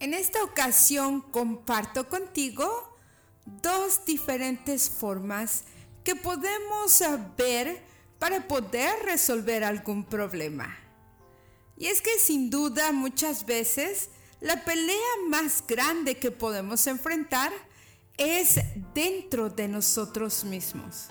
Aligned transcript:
En 0.00 0.14
esta 0.14 0.42
ocasión 0.42 1.20
comparto 1.20 2.08
contigo 2.08 2.96
dos 3.44 4.06
diferentes 4.06 4.88
formas 4.88 5.64
que 6.04 6.16
podemos 6.16 7.02
ver 7.36 7.84
para 8.18 8.48
poder 8.48 8.94
resolver 9.04 9.62
algún 9.62 10.04
problema. 10.04 10.74
Y 11.76 11.86
es 11.86 12.00
que 12.00 12.18
sin 12.18 12.48
duda 12.48 12.92
muchas 12.92 13.44
veces 13.44 14.08
la 14.40 14.64
pelea 14.64 14.96
más 15.28 15.62
grande 15.66 16.16
que 16.16 16.30
podemos 16.30 16.86
enfrentar 16.86 17.52
es 18.16 18.58
dentro 18.94 19.50
de 19.50 19.68
nosotros 19.68 20.44
mismos. 20.44 21.08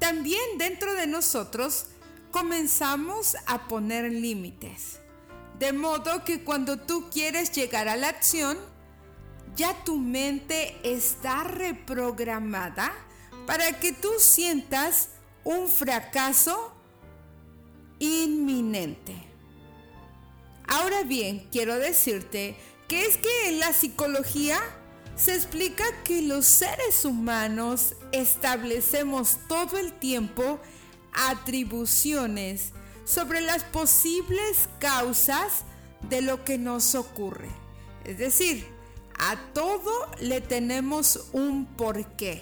También 0.00 0.58
dentro 0.58 0.94
de 0.94 1.06
nosotros 1.06 1.86
comenzamos 2.32 3.36
a 3.46 3.68
poner 3.68 4.10
límites. 4.10 5.00
De 5.60 5.74
modo 5.74 6.24
que 6.24 6.42
cuando 6.42 6.78
tú 6.78 7.10
quieres 7.12 7.52
llegar 7.52 7.86
a 7.86 7.94
la 7.94 8.08
acción, 8.08 8.56
ya 9.54 9.74
tu 9.84 9.98
mente 9.98 10.74
está 10.82 11.44
reprogramada 11.44 12.94
para 13.46 13.78
que 13.78 13.92
tú 13.92 14.08
sientas 14.16 15.10
un 15.44 15.68
fracaso 15.68 16.72
inminente. 17.98 19.14
Ahora 20.66 21.02
bien, 21.02 21.46
quiero 21.52 21.78
decirte 21.78 22.56
que 22.88 23.04
es 23.04 23.18
que 23.18 23.50
en 23.50 23.58
la 23.58 23.74
psicología 23.74 24.58
se 25.14 25.34
explica 25.34 25.84
que 26.04 26.22
los 26.22 26.46
seres 26.46 27.04
humanos 27.04 27.96
establecemos 28.12 29.36
todo 29.46 29.76
el 29.76 29.92
tiempo 29.92 30.58
atribuciones 31.12 32.72
sobre 33.10 33.40
las 33.40 33.64
posibles 33.64 34.68
causas 34.78 35.64
de 36.08 36.22
lo 36.22 36.44
que 36.44 36.58
nos 36.58 36.94
ocurre. 36.94 37.48
Es 38.04 38.18
decir, 38.18 38.66
a 39.18 39.36
todo 39.52 39.90
le 40.20 40.40
tenemos 40.40 41.28
un 41.32 41.66
porqué. 41.66 42.40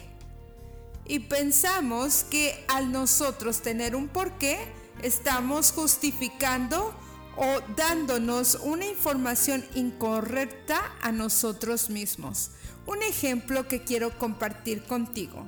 Y 1.06 1.20
pensamos 1.20 2.24
que 2.24 2.66
al 2.68 2.92
nosotros 2.92 3.62
tener 3.62 3.96
un 3.96 4.08
porqué, 4.08 4.58
estamos 5.02 5.72
justificando 5.72 6.94
o 7.36 7.60
dándonos 7.74 8.56
una 8.56 8.84
información 8.84 9.64
incorrecta 9.74 10.92
a 11.00 11.12
nosotros 11.12 11.88
mismos. 11.88 12.50
Un 12.84 13.02
ejemplo 13.02 13.66
que 13.68 13.84
quiero 13.84 14.16
compartir 14.18 14.82
contigo. 14.84 15.46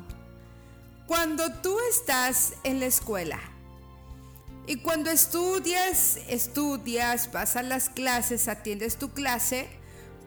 Cuando 1.06 1.52
tú 1.60 1.76
estás 1.90 2.54
en 2.64 2.80
la 2.80 2.86
escuela 2.86 3.38
y 4.70 4.76
cuando 4.76 5.10
estudias, 5.10 6.20
estudias, 6.28 7.32
vas 7.32 7.56
a 7.56 7.62
las 7.64 7.88
clases, 7.90 8.46
atiendes 8.46 8.98
tu 8.98 9.10
clase, 9.10 9.68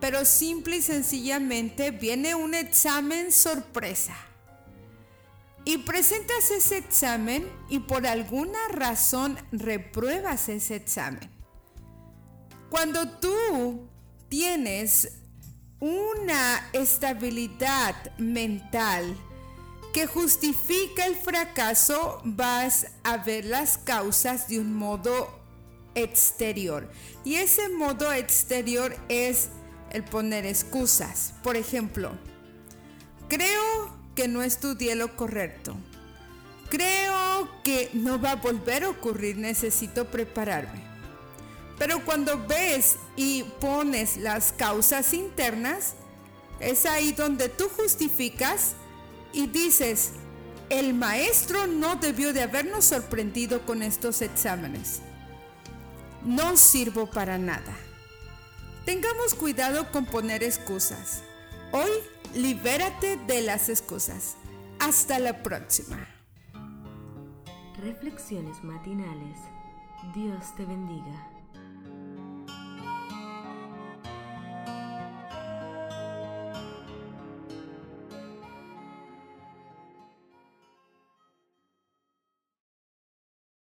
pero 0.02 0.26
simple 0.26 0.76
y 0.76 0.82
sencillamente 0.82 1.92
viene 1.92 2.36
un 2.36 2.54
examen 2.54 3.32
sorpresa. 3.32 4.18
Y 5.64 5.78
presentas 5.78 6.52
ese 6.52 6.80
examen 6.80 7.50
y 7.70 7.80
por 7.80 8.06
alguna 8.06 8.60
razón 8.68 9.38
repruebas 9.54 10.50
ese 10.50 10.76
examen. 10.76 11.32
Cuando 12.70 13.08
tú 13.20 13.88
tienes 14.28 15.20
una 15.80 16.70
estabilidad 16.74 17.96
mental, 18.18 19.16
que 19.94 20.08
justifica 20.08 21.06
el 21.06 21.16
fracaso, 21.16 22.20
vas 22.26 22.88
a 23.04 23.18
ver 23.18 23.46
las 23.46 23.78
causas 23.78 24.48
de 24.48 24.59
un 24.59 24.76
modo 24.76 25.40
exterior. 25.94 26.90
Y 27.24 27.36
ese 27.36 27.70
modo 27.70 28.12
exterior 28.12 28.98
es 29.08 29.50
el 29.92 30.03
poner 30.03 30.48
excusas. 30.48 31.36
Por 31.44 31.56
ejemplo, 31.56 32.12
creo 33.30 33.96
que 34.16 34.28
no 34.28 34.42
estudié 34.42 34.96
lo 34.96 35.16
correcto. 35.16 35.76
Creo 36.70 37.48
que 37.64 37.92
no 37.94 38.20
va 38.20 38.32
a 38.32 38.36
volver 38.38 38.86
a 38.86 38.90
ocurrir, 38.90 39.38
necesito 39.38 40.06
prepararme. 40.06 40.82
Pero 41.78 42.03
cuando 42.03 42.48
ves 42.48 42.96
y 43.16 43.44
pones 43.62 44.18
las 44.18 44.53
causas 44.53 45.14
internas, 45.14 45.94
es 46.59 46.88
ahí 46.88 47.12
donde 47.12 47.50
tú 47.50 47.70
justificas 47.70 48.76
y 49.34 49.48
dices, 49.48 50.12
el 50.70 50.94
maestro 50.94 51.68
no 51.68 51.96
debió 51.96 52.34
de 52.34 52.44
habernos 52.44 52.86
sorprendido 52.86 53.66
con 53.66 53.84
estos 53.84 54.22
exámenes. 54.22 55.02
No 56.24 56.56
sirvo 56.56 57.10
para 57.10 57.38
nada. 57.38 57.76
Tengamos 58.86 59.34
cuidado 59.34 59.92
con 59.92 60.06
poner 60.06 60.44
excusas. 60.44 61.24
Hoy 61.72 61.90
libérate 62.34 63.18
de 63.18 63.42
las 63.42 63.70
excusas. 63.70 64.36
Hasta 64.80 65.20
la 65.20 65.44
próxima. 65.44 66.08
Reflexiones 67.78 68.64
matinales. 68.64 69.38
Dios 70.14 70.56
te 70.56 70.66
bendiga. 70.66 71.33